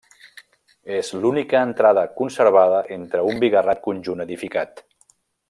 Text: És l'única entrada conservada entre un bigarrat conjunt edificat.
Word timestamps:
És 0.99 1.11
l'única 1.25 1.61
entrada 1.65 2.05
conservada 2.21 2.81
entre 2.97 3.23
un 3.33 3.45
bigarrat 3.45 3.85
conjunt 3.91 4.25
edificat. 4.27 4.85